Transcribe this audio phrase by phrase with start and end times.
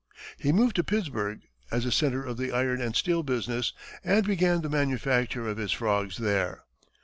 [0.39, 3.71] He moved to Pittsburgh, as the centre of the iron and steel business,
[4.03, 6.63] and began the manufacture of his frogs there.